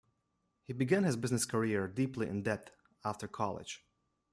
He 0.63 0.73
began 0.73 1.03
his 1.03 1.15
business 1.15 1.45
career 1.45 1.87
deeply 1.87 2.27
in 2.27 2.41
debt 2.41 2.71
after 3.05 3.27
college. 3.27 3.85